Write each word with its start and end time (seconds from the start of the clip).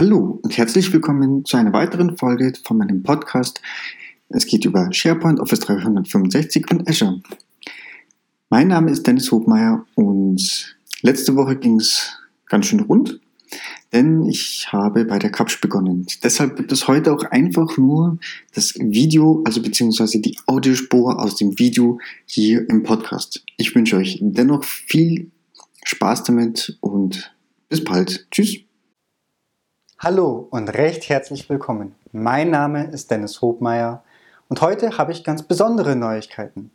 Hallo 0.00 0.40
und 0.40 0.56
herzlich 0.56 0.90
willkommen 0.94 1.44
zu 1.44 1.58
einer 1.58 1.74
weiteren 1.74 2.16
Folge 2.16 2.54
von 2.64 2.78
meinem 2.78 3.02
Podcast. 3.02 3.60
Es 4.30 4.46
geht 4.46 4.64
über 4.64 4.90
SharePoint, 4.90 5.38
Office 5.38 5.60
365 5.60 6.70
und 6.70 6.88
Azure. 6.88 7.20
Mein 8.48 8.68
Name 8.68 8.90
ist 8.92 9.06
Dennis 9.06 9.30
Hobmeier 9.30 9.84
und 9.96 10.74
letzte 11.02 11.36
Woche 11.36 11.54
ging 11.56 11.78
es 11.78 12.16
ganz 12.46 12.64
schön 12.64 12.80
rund, 12.80 13.20
denn 13.92 14.24
ich 14.24 14.72
habe 14.72 15.04
bei 15.04 15.18
der 15.18 15.30
Kapsch 15.30 15.60
begonnen. 15.60 16.06
Deshalb 16.24 16.56
gibt 16.56 16.72
es 16.72 16.88
heute 16.88 17.12
auch 17.12 17.24
einfach 17.24 17.76
nur 17.76 18.16
das 18.54 18.76
Video, 18.76 19.42
also 19.44 19.60
beziehungsweise 19.60 20.18
die 20.18 20.38
Audiospur 20.46 21.22
aus 21.22 21.36
dem 21.36 21.58
Video 21.58 22.00
hier 22.24 22.66
im 22.70 22.84
Podcast. 22.84 23.44
Ich 23.58 23.74
wünsche 23.74 23.98
euch 23.98 24.18
dennoch 24.22 24.64
viel 24.64 25.30
Spaß 25.84 26.24
damit 26.24 26.78
und 26.80 27.34
bis 27.68 27.84
bald. 27.84 28.26
Tschüss. 28.30 28.60
Hallo 30.02 30.48
und 30.48 30.70
recht 30.70 31.10
herzlich 31.10 31.50
willkommen. 31.50 31.94
Mein 32.10 32.48
Name 32.48 32.86
ist 32.86 33.10
Dennis 33.10 33.42
Hobmeier 33.42 34.02
und 34.48 34.62
heute 34.62 34.96
habe 34.96 35.12
ich 35.12 35.24
ganz 35.24 35.42
besondere 35.42 35.94
Neuigkeiten. 35.94 36.70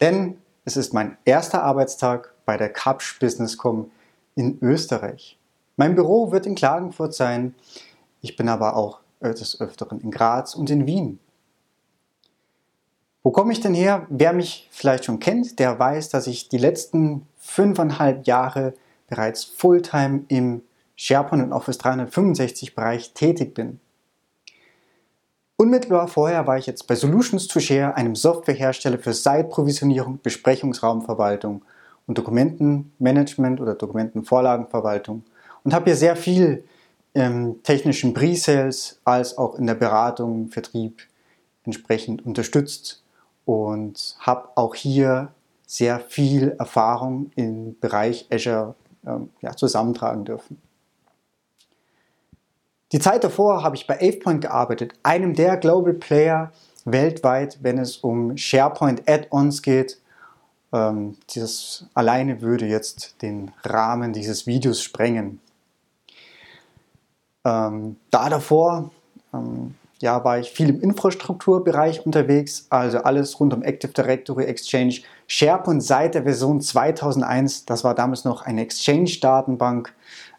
Denn 0.00 0.38
es 0.64 0.78
ist 0.78 0.94
mein 0.94 1.18
erster 1.26 1.62
Arbeitstag 1.64 2.32
bei 2.46 2.56
der 2.56 2.70
Kapsch 2.70 3.18
Businesscom 3.18 3.90
in 4.36 4.56
Österreich. 4.62 5.38
Mein 5.76 5.94
Büro 5.94 6.32
wird 6.32 6.46
in 6.46 6.54
Klagenfurt 6.54 7.12
sein, 7.12 7.54
ich 8.22 8.36
bin 8.36 8.48
aber 8.48 8.74
auch 8.74 9.00
des 9.20 9.60
Öfteren 9.60 10.00
in 10.00 10.10
Graz 10.10 10.54
und 10.54 10.70
in 10.70 10.86
Wien. 10.86 11.18
Wo 13.22 13.32
komme 13.32 13.52
ich 13.52 13.60
denn 13.60 13.74
her? 13.74 14.06
Wer 14.08 14.32
mich 14.32 14.66
vielleicht 14.70 15.04
schon 15.04 15.20
kennt, 15.20 15.58
der 15.58 15.78
weiß, 15.78 16.08
dass 16.08 16.26
ich 16.26 16.48
die 16.48 16.56
letzten 16.56 17.28
fünfeinhalb 17.36 18.26
Jahre 18.26 18.72
bereits 19.08 19.44
Fulltime 19.44 20.24
im 20.28 20.62
SharePoint 20.96 21.42
und 21.42 21.52
Office 21.52 21.78
365 21.78 22.74
Bereich 22.74 23.12
tätig 23.12 23.54
bin. 23.54 23.80
Unmittelbar 25.58 26.08
vorher 26.08 26.46
war 26.46 26.58
ich 26.58 26.66
jetzt 26.66 26.86
bei 26.86 26.94
Solutions 26.94 27.48
to 27.48 27.60
Share, 27.60 27.94
einem 27.96 28.14
Softwarehersteller 28.14 28.98
für 28.98 29.14
Site-Provisionierung, 29.14 30.20
Besprechungsraumverwaltung 30.22 31.62
und 32.06 32.18
Dokumentenmanagement 32.18 33.60
oder 33.60 33.74
Dokumentenvorlagenverwaltung 33.74 35.24
und 35.64 35.74
habe 35.74 35.86
hier 35.86 35.96
sehr 35.96 36.16
viel 36.16 36.64
im 37.14 37.62
technischen 37.62 38.12
Pre-Sales 38.12 39.00
als 39.04 39.38
auch 39.38 39.54
in 39.58 39.66
der 39.66 39.74
Beratung, 39.74 40.48
Vertrieb 40.48 41.02
entsprechend 41.64 42.24
unterstützt 42.26 43.02
und 43.46 44.16
habe 44.20 44.48
auch 44.56 44.74
hier 44.74 45.32
sehr 45.66 46.00
viel 46.00 46.54
Erfahrung 46.58 47.30
im 47.34 47.78
Bereich 47.80 48.26
Azure 48.30 48.74
ähm, 49.06 49.30
ja, 49.40 49.56
zusammentragen 49.56 50.24
dürfen. 50.26 50.60
Die 52.92 53.00
Zeit 53.00 53.24
davor 53.24 53.64
habe 53.64 53.74
ich 53.74 53.86
bei 53.86 53.96
AvePoint 53.96 54.40
gearbeitet, 54.40 54.92
einem 55.02 55.34
der 55.34 55.56
Global 55.56 55.94
Player 55.94 56.52
weltweit, 56.84 57.58
wenn 57.62 57.78
es 57.78 57.96
um 57.96 58.36
SharePoint 58.36 59.08
Add-ons 59.08 59.62
geht. 59.62 59.98
Ähm, 60.72 61.16
dieses 61.30 61.86
alleine 61.94 62.40
würde 62.42 62.66
jetzt 62.66 63.20
den 63.22 63.50
Rahmen 63.64 64.12
dieses 64.12 64.46
Videos 64.46 64.82
sprengen. 64.82 65.40
Ähm, 67.44 67.96
da 68.10 68.28
davor 68.28 68.90
ähm, 69.34 69.74
ja, 70.00 70.22
war 70.24 70.38
ich 70.38 70.50
viel 70.50 70.68
im 70.68 70.80
Infrastrukturbereich 70.80 72.04
unterwegs, 72.04 72.66
also 72.70 72.98
alles 72.98 73.40
rund 73.40 73.54
um 73.54 73.62
Active 73.62 73.92
Directory, 73.92 74.44
Exchange, 74.44 75.00
SharePoint 75.26 75.82
seit 75.82 76.14
der 76.14 76.22
Version 76.22 76.60
2001. 76.60 77.64
Das 77.64 77.82
war 77.82 77.94
damals 77.94 78.24
noch 78.24 78.42
eine 78.42 78.60
Exchange-Datenbank 78.62 79.94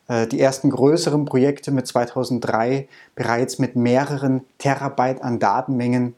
die 0.10 0.40
ersten 0.40 0.70
größeren 0.70 1.26
Projekte 1.26 1.72
mit 1.72 1.88
2003 1.88 2.88
bereits 3.16 3.60
mit 3.60 3.76
mehreren 3.76 4.42
Terabyte 4.58 5.22
an 5.22 5.40
Datenmengen, 5.40 6.16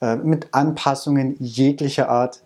äh, 0.00 0.16
mit 0.16 0.48
Anpassungen 0.52 1.36
jeglicher 1.38 2.08
Art. 2.08 2.42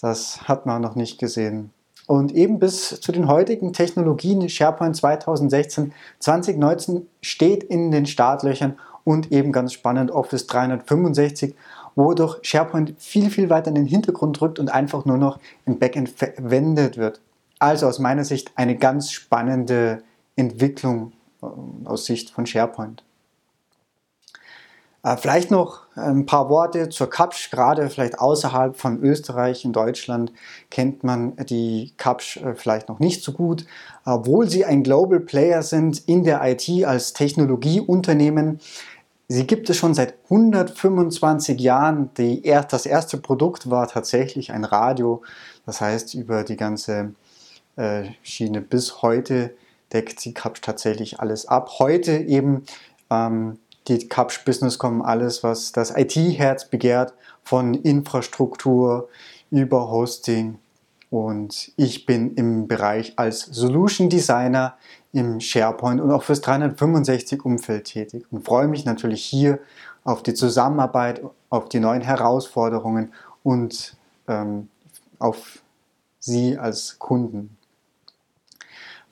Das 0.00 0.48
hat 0.48 0.66
man 0.66 0.80
noch 0.82 0.94
nicht 0.94 1.18
gesehen. 1.18 1.70
Und 2.06 2.32
eben 2.32 2.58
bis 2.58 3.00
zu 3.00 3.12
den 3.12 3.28
heutigen 3.28 3.72
Technologien 3.72 4.48
SharePoint 4.48 4.96
2016, 4.96 5.92
2019 6.18 7.06
steht 7.20 7.62
in 7.64 7.90
den 7.90 8.06
Startlöchern 8.06 8.78
und 9.04 9.32
eben 9.32 9.52
ganz 9.52 9.72
spannend 9.72 10.10
Office 10.10 10.46
365, 10.46 11.54
wodurch 11.94 12.38
SharePoint 12.42 12.94
viel, 12.98 13.30
viel 13.30 13.50
weiter 13.50 13.68
in 13.68 13.74
den 13.74 13.86
Hintergrund 13.86 14.40
rückt 14.40 14.58
und 14.58 14.72
einfach 14.72 15.04
nur 15.04 15.18
noch 15.18 15.38
im 15.66 15.78
Backend 15.78 16.08
verwendet 16.08 16.96
wird. 16.96 17.20
Also 17.58 17.86
aus 17.86 17.98
meiner 17.98 18.24
Sicht 18.24 18.52
eine 18.56 18.76
ganz 18.76 19.12
spannende 19.12 20.02
Entwicklung 20.36 21.12
äh, 21.42 21.46
aus 21.84 22.06
Sicht 22.06 22.30
von 22.30 22.46
SharePoint. 22.46 23.04
Äh, 25.02 25.16
vielleicht 25.16 25.50
noch 25.50 25.82
ein 25.94 26.26
paar 26.26 26.48
Worte 26.48 26.88
zur 26.88 27.10
Kapsch. 27.10 27.50
Gerade 27.50 27.90
vielleicht 27.90 28.18
außerhalb 28.18 28.76
von 28.76 29.02
Österreich 29.02 29.64
in 29.64 29.72
Deutschland 29.72 30.32
kennt 30.70 31.04
man 31.04 31.36
die 31.36 31.92
Kapsch 31.96 32.38
äh, 32.38 32.54
vielleicht 32.54 32.88
noch 32.88 33.00
nicht 33.00 33.22
so 33.22 33.32
gut. 33.32 33.66
Obwohl 34.04 34.48
sie 34.48 34.64
ein 34.64 34.82
Global 34.82 35.20
Player 35.20 35.62
sind 35.62 35.98
in 36.08 36.24
der 36.24 36.40
IT 36.44 36.68
als 36.84 37.12
Technologieunternehmen, 37.12 38.60
sie 39.28 39.46
gibt 39.46 39.68
es 39.70 39.76
schon 39.76 39.94
seit 39.94 40.14
125 40.24 41.60
Jahren. 41.60 42.10
Die, 42.16 42.42
das 42.42 42.86
erste 42.86 43.18
Produkt 43.18 43.70
war 43.70 43.88
tatsächlich 43.88 44.52
ein 44.52 44.64
Radio. 44.64 45.22
Das 45.66 45.80
heißt, 45.80 46.14
über 46.14 46.44
die 46.44 46.56
ganze 46.56 47.14
Schiene 48.22 48.60
bis 48.60 49.00
heute 49.00 49.54
deckt 49.92 50.24
die 50.24 50.34
Kapsch 50.34 50.60
tatsächlich 50.62 51.20
alles 51.20 51.46
ab. 51.46 51.78
Heute 51.78 52.12
eben 52.16 52.64
ähm, 53.10 53.58
die 53.88 54.08
Kapsch 54.08 54.44
Businesscom 54.44 55.02
alles, 55.02 55.42
was 55.42 55.72
das 55.72 55.96
IT-Herz 55.96 56.68
begehrt, 56.68 57.14
von 57.42 57.74
Infrastruktur 57.74 59.08
über 59.50 59.90
Hosting. 59.90 60.58
Und 61.10 61.72
ich 61.76 62.06
bin 62.06 62.34
im 62.36 62.68
Bereich 62.68 63.14
als 63.16 63.40
Solution 63.40 64.08
Designer 64.08 64.76
im 65.12 65.40
SharePoint 65.40 66.00
und 66.00 66.10
auch 66.10 66.22
fürs 66.22 66.40
365 66.40 67.44
Umfeld 67.44 67.84
tätig 67.84 68.24
und 68.30 68.46
freue 68.46 68.66
mich 68.66 68.86
natürlich 68.86 69.22
hier 69.22 69.58
auf 70.04 70.22
die 70.22 70.32
Zusammenarbeit, 70.32 71.22
auf 71.50 71.68
die 71.68 71.80
neuen 71.80 72.00
Herausforderungen 72.00 73.12
und 73.42 73.94
ähm, 74.26 74.68
auf 75.18 75.58
Sie 76.18 76.56
als 76.56 76.98
Kunden. 76.98 77.56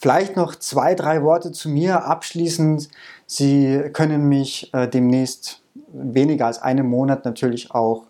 Vielleicht 0.00 0.34
noch 0.34 0.54
zwei, 0.54 0.94
drei 0.94 1.22
Worte 1.22 1.52
zu 1.52 1.68
mir 1.68 2.06
abschließend. 2.06 2.88
Sie 3.26 3.90
können 3.92 4.30
mich 4.30 4.72
äh, 4.72 4.88
demnächst 4.88 5.60
weniger 5.92 6.46
als 6.46 6.62
einen 6.62 6.88
Monat 6.88 7.26
natürlich 7.26 7.72
auch 7.72 8.04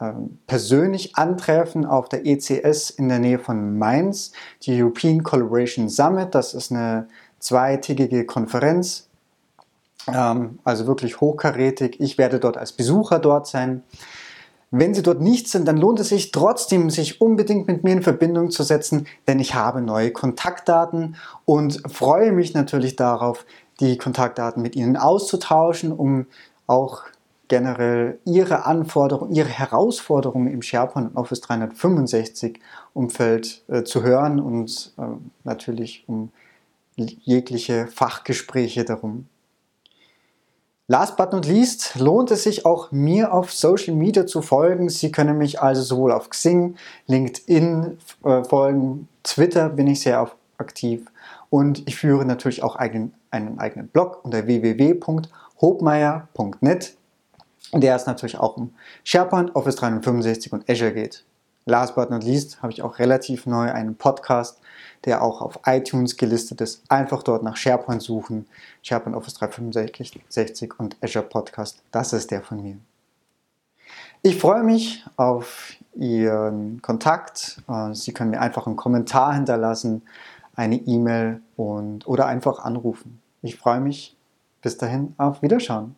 äh, 0.00 0.12
persönlich 0.48 1.14
antreffen 1.14 1.86
auf 1.86 2.08
der 2.08 2.26
ECS 2.26 2.90
in 2.90 3.08
der 3.08 3.20
Nähe 3.20 3.38
von 3.38 3.78
Mainz, 3.78 4.32
die 4.62 4.82
European 4.82 5.22
Collaboration 5.22 5.88
Summit. 5.88 6.34
Das 6.34 6.54
ist 6.54 6.72
eine 6.72 7.06
zweitägige 7.38 8.26
Konferenz, 8.26 9.06
ähm, 10.12 10.58
also 10.64 10.88
wirklich 10.88 11.20
hochkarätig. 11.20 12.00
Ich 12.00 12.18
werde 12.18 12.40
dort 12.40 12.56
als 12.56 12.72
Besucher 12.72 13.20
dort 13.20 13.46
sein. 13.46 13.84
Wenn 14.70 14.92
Sie 14.92 15.02
dort 15.02 15.22
nicht 15.22 15.48
sind, 15.48 15.66
dann 15.66 15.78
lohnt 15.78 15.98
es 16.00 16.10
sich 16.10 16.30
trotzdem, 16.30 16.90
sich 16.90 17.22
unbedingt 17.22 17.68
mit 17.68 17.84
mir 17.84 17.92
in 17.92 18.02
Verbindung 18.02 18.50
zu 18.50 18.62
setzen, 18.62 19.06
denn 19.26 19.38
ich 19.40 19.54
habe 19.54 19.80
neue 19.80 20.10
Kontaktdaten 20.10 21.16
und 21.46 21.82
freue 21.90 22.32
mich 22.32 22.52
natürlich 22.52 22.94
darauf, 22.94 23.46
die 23.80 23.96
Kontaktdaten 23.96 24.62
mit 24.62 24.76
Ihnen 24.76 24.96
auszutauschen, 24.96 25.92
um 25.92 26.26
auch 26.66 27.04
generell 27.48 28.18
Ihre 28.26 28.66
Anforderungen, 28.66 29.34
Ihre 29.34 29.48
Herausforderungen 29.48 30.52
im 30.52 30.60
SharePoint 30.60 31.10
und 31.10 31.16
Office 31.16 31.40
365 31.40 32.60
Umfeld 32.92 33.62
äh, 33.68 33.84
zu 33.84 34.02
hören 34.02 34.38
und 34.38 34.92
äh, 34.98 35.02
natürlich 35.44 36.04
um 36.06 36.30
jegliche 36.96 37.86
Fachgespräche 37.86 38.84
darum 38.84 39.28
Last 40.90 41.18
but 41.18 41.32
not 41.32 41.44
least 41.44 41.96
lohnt 41.96 42.30
es 42.30 42.44
sich 42.44 42.64
auch 42.64 42.90
mir 42.92 43.34
auf 43.34 43.52
Social 43.52 43.94
Media 43.94 44.26
zu 44.26 44.40
folgen. 44.40 44.88
Sie 44.88 45.12
können 45.12 45.36
mich 45.36 45.60
also 45.60 45.82
sowohl 45.82 46.12
auf 46.12 46.30
Xing, 46.30 46.76
LinkedIn 47.06 47.98
äh, 48.24 48.42
folgen, 48.44 49.06
Twitter 49.22 49.68
bin 49.68 49.86
ich 49.86 50.00
sehr 50.00 50.32
aktiv 50.56 51.04
und 51.50 51.86
ich 51.86 51.96
führe 51.96 52.24
natürlich 52.24 52.62
auch 52.62 52.76
einen, 52.76 53.12
einen 53.30 53.58
eigenen 53.58 53.88
Blog 53.88 54.24
unter 54.24 54.46
www.hobmeier.net, 54.46 56.96
der 57.74 57.94
es 57.94 58.06
natürlich 58.06 58.38
auch 58.38 58.56
um 58.56 58.74
SharePoint, 59.04 59.54
Office 59.54 59.76
365 59.76 60.54
und 60.54 60.70
Azure 60.70 60.94
geht. 60.94 61.26
Last 61.68 61.94
but 61.94 62.08
not 62.08 62.24
least 62.24 62.62
habe 62.62 62.72
ich 62.72 62.82
auch 62.82 62.98
relativ 62.98 63.44
neu 63.44 63.70
einen 63.70 63.94
Podcast, 63.94 64.58
der 65.04 65.22
auch 65.22 65.42
auf 65.42 65.60
iTunes 65.66 66.16
gelistet 66.16 66.62
ist. 66.62 66.82
Einfach 66.88 67.22
dort 67.22 67.42
nach 67.42 67.56
SharePoint 67.56 68.00
suchen. 68.00 68.46
SharePoint 68.82 69.14
Office 69.14 69.34
365 69.34 70.80
und 70.80 70.96
Azure 71.02 71.26
Podcast. 71.26 71.82
Das 71.90 72.14
ist 72.14 72.30
der 72.30 72.42
von 72.42 72.62
mir. 72.62 72.78
Ich 74.22 74.38
freue 74.38 74.62
mich 74.62 75.04
auf 75.16 75.74
Ihren 75.94 76.80
Kontakt. 76.80 77.62
Äh, 77.68 77.92
Sie 77.94 78.12
können 78.14 78.30
mir 78.30 78.40
einfach 78.40 78.66
einen 78.66 78.76
Kommentar 78.76 79.34
hinterlassen, 79.34 80.02
eine 80.56 80.76
E-Mail 80.76 81.42
oder 81.56 82.26
einfach 82.26 82.60
anrufen. 82.60 83.20
Ich 83.42 83.56
freue 83.56 83.80
mich 83.80 84.16
Bis 84.60 84.76
dahin, 84.76 85.14
auf 85.18 85.42
Wiederschauen. 85.42 85.94